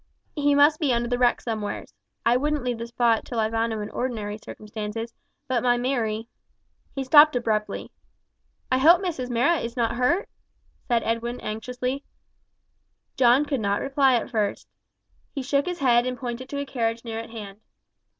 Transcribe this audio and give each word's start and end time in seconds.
He 0.35 0.55
must 0.55 0.79
be 0.79 0.91
under 0.91 1.07
the 1.07 1.19
wreck 1.19 1.41
somewheres. 1.41 1.93
I 2.25 2.35
wouldn't 2.35 2.63
leave 2.63 2.79
the 2.79 2.87
spot 2.87 3.23
till 3.23 3.37
I 3.39 3.51
found 3.51 3.71
him 3.71 3.83
in 3.83 3.91
or'nary 3.91 4.39
circumstances; 4.39 5.13
but 5.47 5.61
my 5.61 5.77
Mary" 5.77 6.27
He 6.95 7.03
stopped 7.03 7.35
abruptly. 7.35 7.91
"I 8.71 8.79
hope 8.79 8.99
Mrs 9.03 9.29
Marrot 9.29 9.63
is 9.63 9.77
not 9.77 9.97
hurt?" 9.97 10.27
said 10.87 11.03
Edwin 11.03 11.39
anxiously. 11.41 12.03
John 13.15 13.45
could 13.45 13.59
not 13.61 13.79
reply 13.79 14.15
at 14.15 14.31
first. 14.31 14.67
He 15.35 15.43
shook 15.43 15.67
his 15.67 15.77
head 15.81 16.07
and 16.07 16.17
pointed 16.17 16.49
to 16.49 16.57
a 16.57 16.65
carriage 16.65 17.05
near 17.05 17.19
at 17.19 17.29
hand. 17.29 17.59